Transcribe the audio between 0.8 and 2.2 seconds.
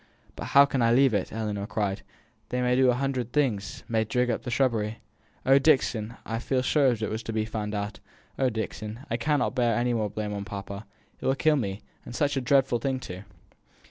I leave it!" Ellinor cried.